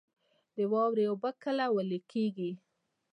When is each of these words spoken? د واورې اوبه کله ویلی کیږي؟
د 0.55 0.57
واورې 0.71 1.03
اوبه 1.11 1.31
کله 1.43 1.65
ویلی 1.75 1.99
کیږي؟ 2.11 2.51